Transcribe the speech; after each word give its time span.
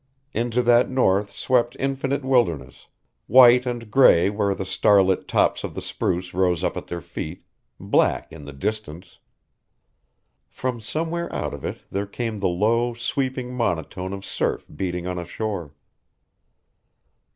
Into 0.33 0.63
that 0.63 0.89
north 0.89 1.29
swept 1.35 1.77
infinite 1.79 2.25
wilderness, 2.25 2.87
white 3.27 3.67
and 3.67 3.91
gray 3.91 4.31
where 4.31 4.55
the 4.55 4.65
starlit 4.65 5.27
tops 5.27 5.63
of 5.63 5.75
the 5.75 5.81
spruce 5.83 6.33
rose 6.33 6.63
up 6.63 6.75
at 6.75 6.87
their 6.87 7.01
feet, 7.01 7.45
black 7.79 8.33
in 8.33 8.45
the 8.45 8.51
distance. 8.51 9.19
From 10.49 10.81
somewhere 10.81 11.31
out 11.31 11.53
of 11.53 11.63
it 11.63 11.81
there 11.91 12.07
came 12.07 12.39
the 12.39 12.49
low, 12.49 12.95
weeping 13.15 13.53
monotone 13.53 14.11
of 14.11 14.25
surf 14.25 14.65
beating 14.75 15.05
on 15.05 15.19
a 15.19 15.25
shore. 15.25 15.75